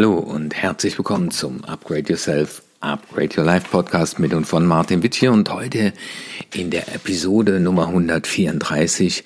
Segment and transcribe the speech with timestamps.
[0.00, 5.02] Hallo und herzlich willkommen zum Upgrade Yourself, Upgrade Your Life Podcast mit und von Martin
[5.02, 5.30] Witt hier.
[5.30, 5.92] Und heute
[6.54, 9.24] in der Episode Nummer 134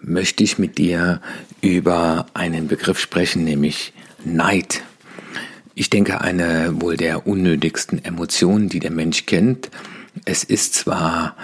[0.00, 1.20] möchte ich mit dir
[1.60, 3.92] über einen Begriff sprechen, nämlich
[4.24, 4.80] Neid.
[5.74, 9.68] Ich denke, eine wohl der unnötigsten Emotionen, die der Mensch kennt.
[10.24, 11.36] Es ist zwar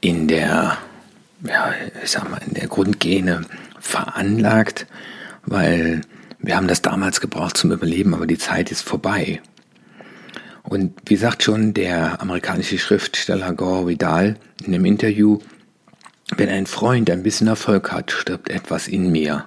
[0.00, 0.76] in der,
[1.46, 1.72] ja,
[2.02, 3.42] ich sag mal, in der Grundgene
[3.78, 4.88] veranlagt,
[5.46, 6.00] weil
[6.38, 9.40] wir haben das damals gebraucht zum Überleben, aber die Zeit ist vorbei.
[10.62, 15.38] Und wie sagt schon der amerikanische Schriftsteller Gore Vidal in einem Interview,
[16.36, 19.46] wenn ein Freund ein bisschen Erfolg hat, stirbt etwas in mir.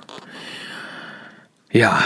[1.71, 2.03] Ja,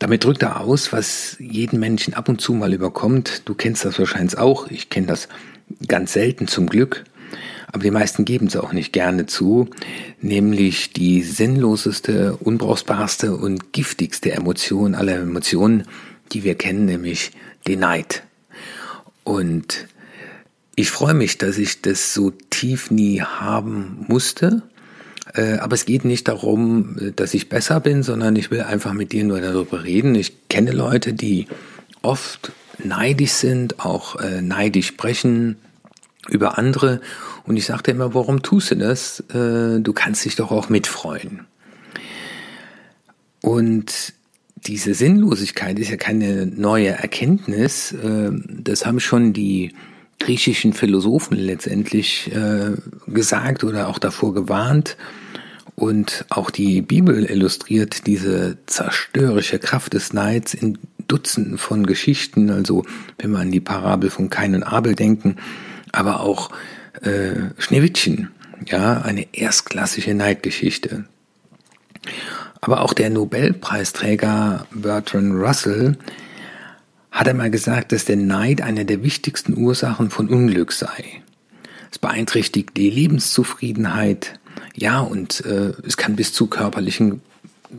[0.00, 3.42] damit drückt er aus, was jeden Menschen ab und zu mal überkommt.
[3.44, 4.66] Du kennst das wahrscheinlich auch.
[4.68, 5.28] Ich kenne das
[5.86, 7.04] ganz selten zum Glück
[7.72, 9.68] aber die meisten geben es auch nicht gerne zu,
[10.20, 15.84] nämlich die sinnloseste, unbrauchbarste und giftigste Emotion aller Emotionen,
[16.32, 17.32] die wir kennen, nämlich
[17.66, 18.24] den Neid.
[19.24, 19.88] Und
[20.74, 24.62] ich freue mich, dass ich das so tief nie haben musste.
[25.34, 29.12] Äh, aber es geht nicht darum, dass ich besser bin, sondern ich will einfach mit
[29.12, 30.14] dir nur darüber reden.
[30.14, 31.46] Ich kenne Leute, die
[32.02, 32.52] oft
[32.82, 35.56] neidisch sind, auch äh, neidisch sprechen
[36.28, 37.00] über andere
[37.44, 39.20] und ich sagte immer, warum tust du das?
[39.30, 41.46] Äh, du kannst dich doch auch mitfreuen.
[43.40, 44.14] Und
[44.66, 47.92] diese Sinnlosigkeit ist ja keine neue Erkenntnis.
[47.92, 49.74] Äh, das haben schon die
[50.20, 52.76] griechischen Philosophen letztendlich äh,
[53.08, 54.96] gesagt oder auch davor gewarnt.
[55.74, 60.78] Und auch die Bibel illustriert diese zerstörerische Kraft des Neids in
[61.08, 62.50] Dutzenden von Geschichten.
[62.50, 62.84] Also
[63.18, 65.36] wenn wir an die Parabel von Kain und Abel denken,
[65.92, 66.50] aber auch
[67.02, 68.30] äh, Schneewittchen,
[68.66, 71.04] ja, eine erstklassige Neidgeschichte.
[72.60, 75.96] Aber auch der Nobelpreisträger Bertrand Russell
[77.10, 81.22] hat einmal gesagt, dass der Neid eine der wichtigsten Ursachen von Unglück sei.
[81.90, 84.38] Es beeinträchtigt die Lebenszufriedenheit,
[84.74, 87.20] ja, und äh, es kann bis zu körperlichen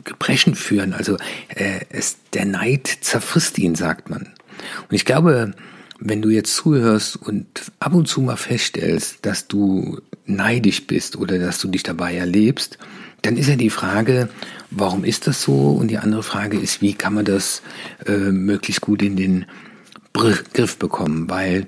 [0.03, 0.93] Gebrechen führen.
[0.93, 1.17] Also
[1.49, 4.21] äh, es, der Neid zerfrisst ihn, sagt man.
[4.89, 5.53] Und ich glaube,
[5.99, 7.47] wenn du jetzt zuhörst und
[7.79, 12.77] ab und zu mal feststellst, dass du neidisch bist oder dass du dich dabei erlebst,
[13.21, 14.29] dann ist ja die Frage,
[14.69, 15.71] warum ist das so?
[15.71, 17.61] Und die andere Frage ist, wie kann man das
[18.05, 19.45] äh, möglichst gut in den
[20.13, 21.29] Griff bekommen?
[21.29, 21.67] Weil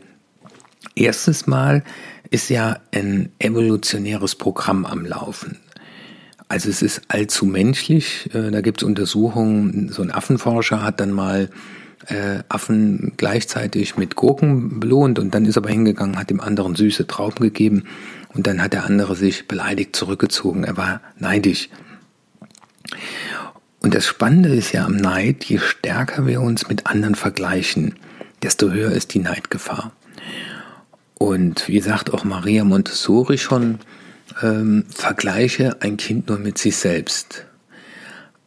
[0.95, 1.83] erstens mal
[2.29, 5.59] ist ja ein evolutionäres Programm am Laufen.
[6.47, 8.29] Also es ist allzu menschlich.
[8.33, 9.89] Äh, da gibt es Untersuchungen.
[9.89, 11.49] So ein Affenforscher hat dann mal
[12.07, 16.75] äh, Affen gleichzeitig mit Gurken belohnt und dann ist er aber hingegangen, hat dem anderen
[16.75, 17.85] süße Trauben gegeben
[18.33, 20.63] und dann hat der andere sich beleidigt zurückgezogen.
[20.63, 21.69] Er war neidisch.
[23.81, 27.95] Und das Spannende ist ja am Neid, je stärker wir uns mit anderen vergleichen,
[28.41, 29.91] desto höher ist die Neidgefahr.
[31.17, 33.79] Und wie sagt auch Maria Montessori schon,
[34.41, 37.45] ähm, vergleiche ein Kind nur mit sich selbst.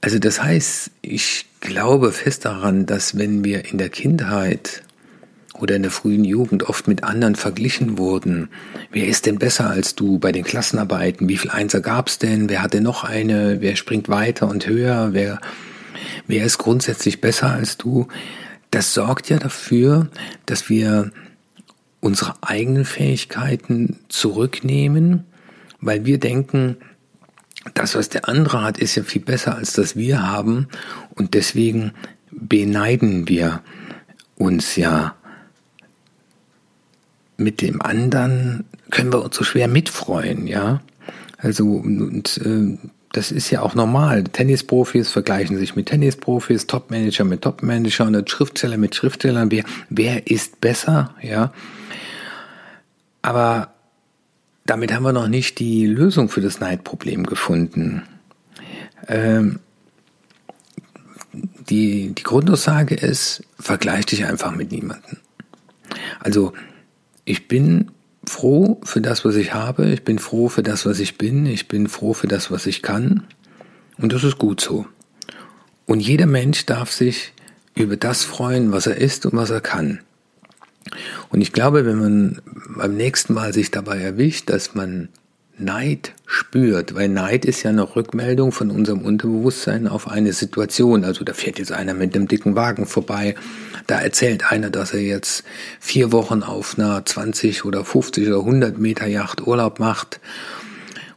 [0.01, 4.83] Also das heißt, ich glaube fest daran, dass wenn wir in der Kindheit
[5.55, 8.49] oder in der frühen Jugend oft mit anderen verglichen wurden,
[8.93, 12.63] wer ist denn besser als du bei den Klassenarbeiten, wie viel Einser gab's denn, wer
[12.63, 15.41] hat denn noch eine, wer springt weiter und höher, wer,
[16.29, 18.07] wer ist grundsätzlich besser als du,
[18.71, 20.09] das sorgt ja dafür,
[20.47, 21.11] dass wir
[22.01, 25.25] unsere eigenen Fähigkeiten zurücknehmen,
[25.81, 26.77] weil wir denken,
[27.79, 30.69] das, was der andere hat, ist ja viel besser als das wir haben.
[31.15, 31.93] Und deswegen
[32.31, 33.63] beneiden wir
[34.37, 35.15] uns ja
[37.37, 40.81] mit dem anderen, können wir uns so schwer mitfreuen, ja.
[41.39, 42.77] Also, und äh,
[43.13, 44.25] das ist ja auch normal.
[44.25, 49.51] Tennisprofis vergleichen sich mit Tennisprofis, Topmanager mit Topmanager und Schriftsteller mit Schriftstellern.
[49.51, 51.53] Wer, wer ist besser, ja?
[53.23, 53.73] Aber
[54.69, 58.03] damit haben wir noch nicht die Lösung für das Neidproblem gefunden.
[59.07, 59.61] Ähm,
[61.33, 65.17] die, die Grundaussage ist, vergleich dich einfach mit niemandem.
[66.21, 66.53] Also,
[67.25, 67.91] ich bin
[68.27, 71.67] froh für das, was ich habe, ich bin froh für das, was ich bin, ich
[71.67, 73.25] bin froh für das, was ich kann.
[73.97, 74.85] Und das ist gut so.
[75.87, 77.33] Und jeder Mensch darf sich
[77.75, 80.01] über das freuen, was er ist und was er kann.
[81.31, 82.43] Und ich glaube, wenn man
[82.77, 85.09] beim nächsten Mal sich dabei erwischt, dass man
[85.59, 91.05] Neid spürt, weil Neid ist ja eine Rückmeldung von unserem Unterbewusstsein auf eine Situation.
[91.05, 93.35] Also da fährt jetzt einer mit einem dicken Wagen vorbei,
[93.89, 95.45] da erzählt einer, dass er jetzt
[95.81, 100.21] vier Wochen auf einer 20 oder 50 oder 100 Meter Yacht Urlaub macht.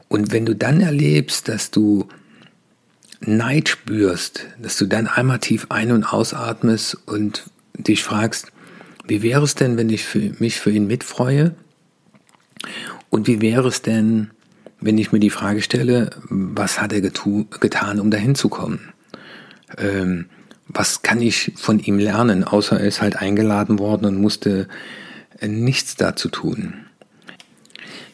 [0.08, 2.08] Und wenn du dann erlebst, dass du
[3.20, 7.44] Neid spürst, dass du dann einmal tief ein- und ausatmest und
[7.78, 8.52] dich fragst,
[9.12, 11.54] wie wäre es denn, wenn ich für mich für ihn mitfreue?
[13.10, 14.30] Und wie wäre es denn,
[14.80, 18.94] wenn ich mir die Frage stelle, was hat er getan, um dahin zu kommen?
[19.78, 20.28] Ähm,
[20.70, 24.70] was kann ich von ihm lernen, außer er ist halt eingeladen worden und musste
[25.46, 26.86] nichts dazu tun.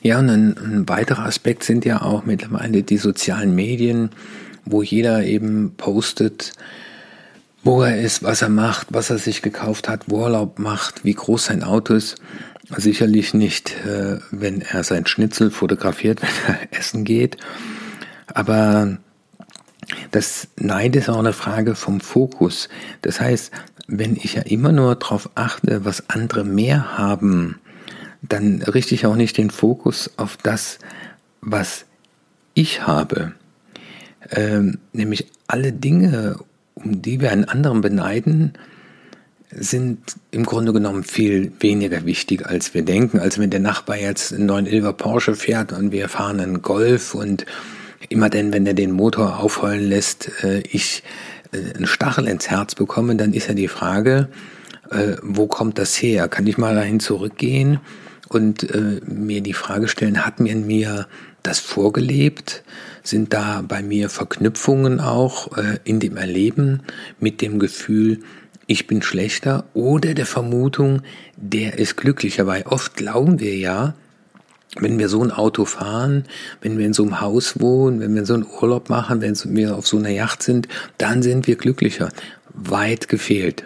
[0.02, 4.10] Ja, und ein, ein weiterer Aspekt sind ja auch mittlerweile die sozialen Medien,
[4.66, 6.54] wo jeder eben postet,
[7.63, 11.13] wo er ist, was er macht, was er sich gekauft hat, wo Urlaub macht, wie
[11.13, 12.15] groß sein Auto ist.
[12.75, 17.38] Sicherlich nicht, äh, wenn er sein Schnitzel fotografiert, wenn er essen geht.
[18.33, 18.98] Aber
[20.12, 22.68] das Neid ist auch eine Frage vom Fokus.
[23.01, 23.51] Das heißt,
[23.88, 27.60] wenn ich ja immer nur darauf achte, was andere mehr haben,
[28.21, 30.80] dann richte ich auch nicht den Fokus auf das,
[31.42, 31.86] was
[32.53, 33.33] ich habe.
[34.31, 36.38] Ähm, nämlich alle Dinge,
[36.83, 38.53] um die wir einen anderen beneiden,
[39.51, 40.00] sind
[40.31, 43.19] im Grunde genommen viel weniger wichtig, als wir denken.
[43.19, 47.13] Also wenn der Nachbar jetzt einen neuen Ilver Porsche fährt und wir fahren einen Golf
[47.13, 47.45] und
[48.09, 51.03] immer denn, wenn er den Motor aufheulen lässt, äh, ich
[51.51, 54.27] äh, einen Stachel ins Herz bekomme, dann ist ja die Frage,
[54.91, 56.27] äh, wo kommt das her?
[56.27, 57.79] Kann ich mal dahin zurückgehen
[58.29, 58.68] und
[59.07, 61.07] mir die Frage stellen, hat mir mir
[61.44, 62.62] das vorgelebt?
[63.07, 65.50] Sind da bei mir Verknüpfungen auch
[65.86, 66.81] in dem Erleben
[67.21, 68.19] mit dem Gefühl,
[68.65, 71.01] ich bin schlechter oder der Vermutung,
[71.38, 73.94] der ist glücklicher, weil oft glauben wir ja,
[74.75, 76.25] wenn wir so ein Auto fahren,
[76.62, 79.77] wenn wir in so einem Haus wohnen, wenn wir so einen Urlaub machen, wenn wir
[79.77, 80.68] auf so einer Yacht sind,
[80.98, 82.10] dann sind wir glücklicher.
[82.53, 83.63] Weit gefehlt.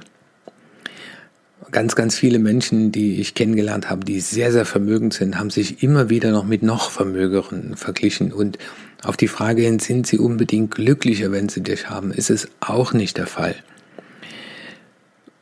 [1.72, 5.82] Ganz, ganz viele Menschen, die ich kennengelernt habe, die sehr, sehr vermögend sind, haben sich
[5.82, 8.32] immer wieder noch mit noch Vermögeren verglichen.
[8.32, 8.60] Und
[9.04, 12.94] auf die Frage hin, sind sie unbedingt glücklicher, wenn sie dich haben, ist es auch
[12.94, 13.56] nicht der Fall.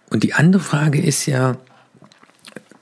[0.10, 1.58] Und die andere Frage ist ja,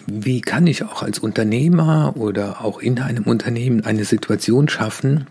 [0.05, 5.27] wie kann ich auch als Unternehmer oder auch in einem Unternehmen eine Situation schaffen,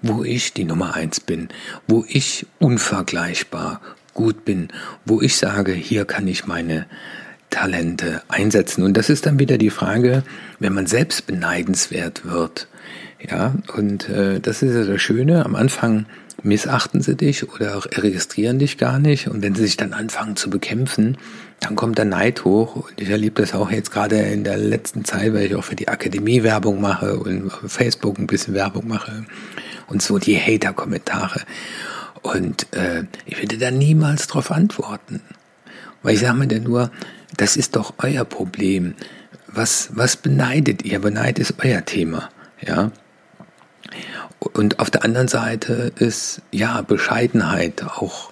[0.00, 1.48] wo ich die Nummer eins bin,
[1.86, 3.80] wo ich unvergleichbar
[4.14, 4.68] gut bin,
[5.04, 6.86] wo ich sage, hier kann ich meine
[7.50, 8.82] Talente einsetzen.
[8.82, 10.22] Und das ist dann wieder die Frage,
[10.58, 12.68] wenn man selbst beneidenswert wird.
[13.28, 15.44] Ja, und äh, das ist ja das Schöne.
[15.44, 16.06] Am Anfang
[16.42, 19.28] missachten sie dich oder registrieren dich gar nicht.
[19.28, 21.18] Und wenn sie sich dann anfangen zu bekämpfen,
[21.60, 22.76] dann kommt der Neid hoch.
[22.76, 25.74] Und ich erlebe das auch jetzt gerade in der letzten Zeit, weil ich auch für
[25.74, 29.24] die Akademie Werbung mache und auf Facebook ein bisschen Werbung mache
[29.88, 31.40] und so die Hater-Kommentare.
[32.22, 35.20] Und äh, ich würde da niemals drauf antworten.
[36.02, 36.90] Weil ich sage mir dann nur,
[37.36, 38.94] das ist doch euer Problem.
[39.48, 41.00] Was, was beneidet ihr?
[41.00, 42.28] Beneid ist euer Thema.
[42.60, 42.92] Ja.
[44.52, 48.30] Und auf der anderen Seite ist ja Bescheidenheit auch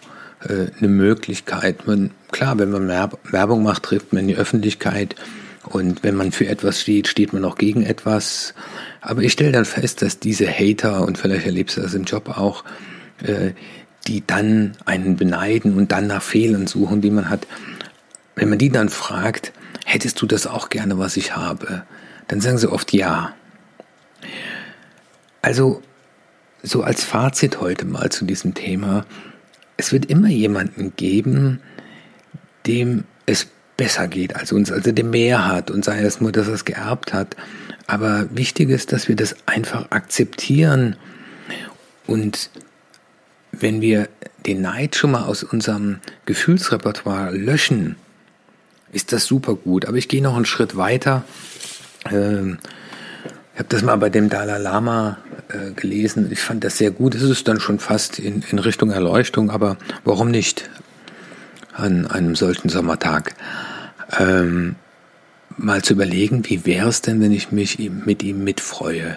[0.48, 1.86] äh, eine Möglichkeit.
[1.86, 5.16] Man, klar, wenn man Werbung macht, trifft man die Öffentlichkeit.
[5.64, 8.54] Und wenn man für etwas steht, steht man auch gegen etwas.
[9.00, 12.28] Aber ich stelle dann fest, dass diese Hater, und vielleicht erlebst du das im Job
[12.28, 12.64] auch,
[13.22, 13.52] äh,
[14.06, 17.46] die dann einen beneiden und dann nach Fehlern suchen, die man hat,
[18.36, 19.52] wenn man die dann fragt,
[19.86, 21.84] hättest du das auch gerne, was ich habe?
[22.28, 23.34] Dann sagen sie oft ja.
[25.40, 25.82] Also,
[26.64, 29.04] so als Fazit heute mal zu diesem Thema,
[29.76, 31.60] es wird immer jemanden geben,
[32.66, 36.48] dem es besser geht als uns, also der mehr hat und sei es nur, dass
[36.48, 37.36] er es geerbt hat.
[37.86, 40.96] Aber wichtig ist, dass wir das einfach akzeptieren
[42.06, 42.50] und
[43.52, 44.08] wenn wir
[44.46, 47.96] den Neid schon mal aus unserem Gefühlsrepertoire löschen,
[48.92, 49.86] ist das super gut.
[49.86, 51.24] Aber ich gehe noch einen Schritt weiter.
[52.10, 52.58] Ähm,
[53.54, 55.18] ich habe das mal bei dem Dalai Lama
[55.48, 56.28] äh, gelesen.
[56.32, 57.14] Ich fand das sehr gut.
[57.14, 60.68] Es ist dann schon fast in, in Richtung Erleuchtung, aber warum nicht
[61.72, 63.36] an einem solchen Sommertag?
[64.18, 64.74] Ähm,
[65.56, 69.14] mal zu überlegen, wie wäre es denn, wenn ich mich mit ihm mitfreue?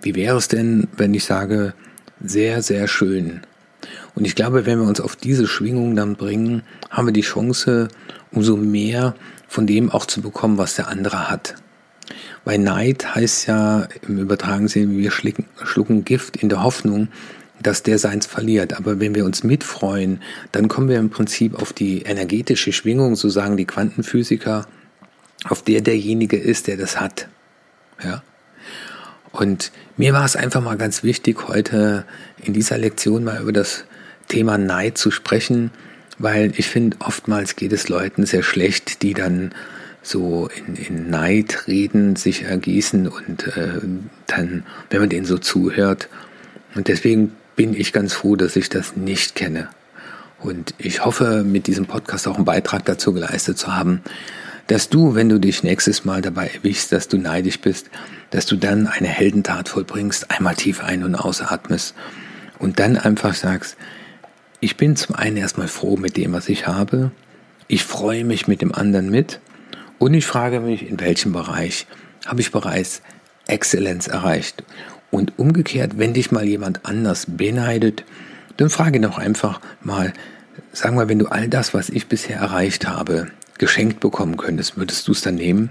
[0.00, 1.74] Wie wäre es denn, wenn ich sage,
[2.24, 3.40] sehr, sehr schön?
[4.14, 7.88] Und ich glaube, wenn wir uns auf diese Schwingung dann bringen, haben wir die Chance,
[8.30, 9.16] umso mehr
[9.48, 11.56] von dem auch zu bekommen, was der andere hat.
[12.44, 17.08] Weil Neid heißt ja im übertragenen Sinne, wir schlucken, Gift in der Hoffnung,
[17.62, 18.74] dass der seins verliert.
[18.74, 20.20] Aber wenn wir uns mitfreuen,
[20.52, 24.66] dann kommen wir im Prinzip auf die energetische Schwingung, so sagen die Quantenphysiker,
[25.48, 27.28] auf der derjenige ist, der das hat.
[28.02, 28.22] Ja.
[29.32, 32.04] Und mir war es einfach mal ganz wichtig, heute
[32.42, 33.84] in dieser Lektion mal über das
[34.28, 35.70] Thema Neid zu sprechen,
[36.18, 39.54] weil ich finde, oftmals geht es Leuten sehr schlecht, die dann
[40.06, 43.80] so in, in Neid reden, sich ergießen und äh,
[44.26, 46.08] dann, wenn man denen so zuhört.
[46.74, 49.68] Und deswegen bin ich ganz froh, dass ich das nicht kenne.
[50.38, 54.02] Und ich hoffe, mit diesem Podcast auch einen Beitrag dazu geleistet zu haben,
[54.66, 57.88] dass du, wenn du dich nächstes Mal dabei erwischst, dass du neidisch bist,
[58.30, 61.94] dass du dann eine Heldentat vollbringst, einmal tief ein- und ausatmest
[62.58, 63.76] und dann einfach sagst,
[64.60, 67.12] ich bin zum einen erstmal froh mit dem, was ich habe,
[67.68, 69.40] ich freue mich mit dem anderen mit
[69.98, 71.86] und ich frage mich, in welchem Bereich
[72.26, 73.02] habe ich bereits
[73.46, 74.64] Exzellenz erreicht.
[75.10, 78.04] Und umgekehrt, wenn dich mal jemand anders beneidet,
[78.56, 80.12] dann frage doch einfach mal,
[80.72, 85.06] sag mal, wenn du all das, was ich bisher erreicht habe, geschenkt bekommen könntest, würdest
[85.08, 85.70] du es dann nehmen?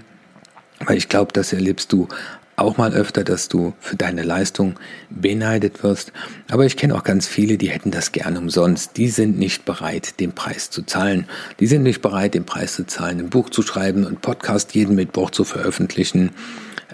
[0.80, 2.08] Weil ich glaube, das erlebst du
[2.56, 4.78] auch mal öfter, dass du für deine Leistung
[5.10, 6.12] beneidet wirst.
[6.50, 8.96] Aber ich kenne auch ganz viele, die hätten das gerne umsonst.
[8.96, 11.28] Die sind nicht bereit, den Preis zu zahlen.
[11.60, 14.94] Die sind nicht bereit, den Preis zu zahlen, ein Buch zu schreiben, einen Podcast jeden
[14.94, 16.30] Mittwoch zu veröffentlichen,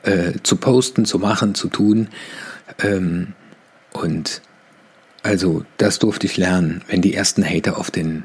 [0.02, 2.08] äh, zu posten, zu machen, zu tun.
[2.80, 3.34] Ähm,
[3.92, 4.42] und
[5.22, 6.82] also das durfte ich lernen.
[6.88, 8.24] Wenn die ersten Hater auf den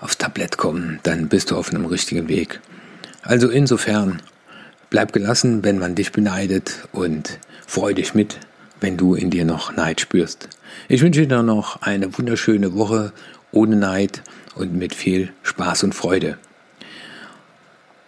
[0.00, 2.60] aufs Tablett kommen, dann bist du auf einem richtigen Weg.
[3.22, 4.20] Also insofern
[4.90, 8.38] Bleib gelassen, wenn man dich beneidet und freu dich mit,
[8.80, 10.48] wenn du in dir noch Neid spürst.
[10.88, 13.12] Ich wünsche dir noch eine wunderschöne Woche
[13.52, 14.22] ohne Neid
[14.56, 16.38] und mit viel Spaß und Freude.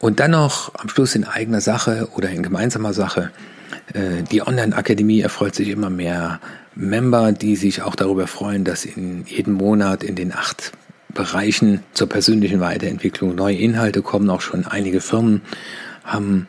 [0.00, 3.30] Und dann noch am Schluss in eigener Sache oder in gemeinsamer Sache.
[3.94, 6.40] Äh, die Online-Akademie erfreut sich immer mehr
[6.74, 10.72] Member, die sich auch darüber freuen, dass in jedem Monat in den acht
[11.14, 14.28] Bereichen zur persönlichen Weiterentwicklung neue Inhalte kommen.
[14.30, 15.42] Auch schon einige Firmen
[16.02, 16.48] haben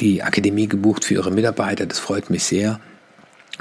[0.00, 1.86] die Akademie gebucht für ihre Mitarbeiter.
[1.86, 2.80] Das freut mich sehr.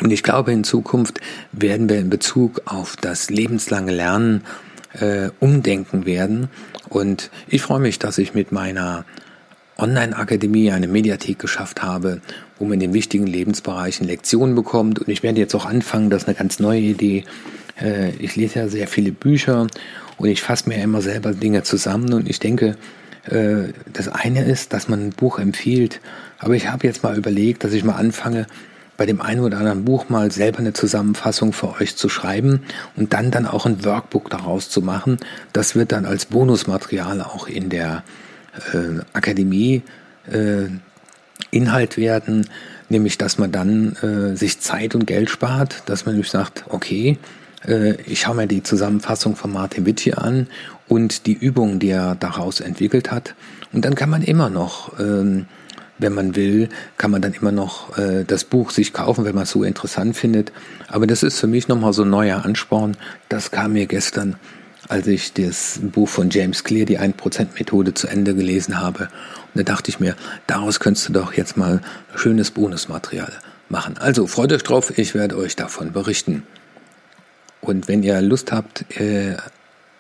[0.02, 1.20] Und ich glaube, in Zukunft
[1.52, 4.44] werden wir in Bezug auf das lebenslange Lernen
[4.94, 6.50] äh, umdenken werden.
[6.90, 9.06] Und ich freue mich, dass ich mit meiner
[9.78, 12.22] Online-Akademie eine Mediathek geschafft habe,
[12.58, 15.00] wo man in den wichtigen Lebensbereichen Lektionen bekommt.
[15.00, 17.24] Und ich werde jetzt auch anfangen, das ist eine ganz neue Idee.
[17.80, 19.68] Äh, ich lese ja sehr viele Bücher
[20.18, 22.76] und ich fasse mir immer selber Dinge zusammen und ich denke,
[23.30, 26.02] äh, das eine ist, dass man ein Buch empfiehlt,
[26.40, 28.48] aber ich habe jetzt mal überlegt, dass ich mal anfange,
[28.98, 32.64] bei dem einen oder anderen Buch mal selber eine Zusammenfassung für euch zu schreiben
[32.96, 35.18] und dann dann auch ein Workbook daraus zu machen.
[35.54, 38.04] Das wird dann als Bonusmaterial auch in der
[38.74, 39.84] äh, Akademie
[40.32, 40.66] äh,
[41.52, 42.50] Inhalt werden,
[42.90, 47.20] nämlich dass man dann äh, sich Zeit und Geld spart, dass man nämlich sagt, okay,
[48.06, 50.48] ich schaue mir die Zusammenfassung von Martin Witt hier an
[50.88, 53.36] und die Übungen, die er daraus entwickelt hat.
[53.74, 55.48] Und dann kann man immer noch, ähm,
[55.98, 59.46] wenn man will, kann man dann immer noch äh, das Buch sich kaufen, wenn man
[59.46, 60.52] es so interessant findet.
[60.88, 62.96] Aber das ist für mich nochmal so ein neuer Ansporn.
[63.30, 64.36] Das kam mir gestern,
[64.88, 69.10] als ich das Buch von James Clear, die 1%-Methode, zu Ende gelesen habe.
[69.54, 71.82] Und da dachte ich mir, daraus könntest du doch jetzt mal
[72.16, 73.34] schönes Bonusmaterial
[73.68, 73.98] machen.
[73.98, 76.44] Also freut euch drauf, ich werde euch davon berichten.
[77.62, 79.36] Und wenn ihr Lust habt, äh,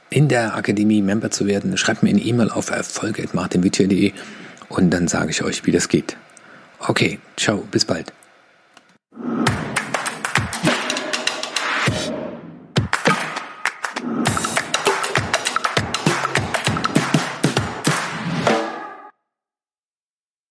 [0.09, 4.13] in der Akademie Member zu werden, schreibt mir eine E-Mail auf erfolg.martinwittier.de
[4.69, 6.15] und dann sage ich euch, wie das geht.
[6.79, 8.13] Okay, ciao, bis bald.